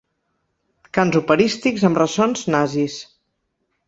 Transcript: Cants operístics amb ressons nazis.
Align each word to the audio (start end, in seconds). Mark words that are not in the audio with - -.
Cants 0.97 1.17
operístics 1.19 1.85
amb 1.89 1.99
ressons 2.01 2.47
nazis. 2.57 2.97